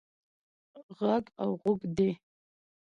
ږغ 0.97 1.01
او 1.41 1.49
ږوغ 1.61 1.81
دی. 1.95 2.09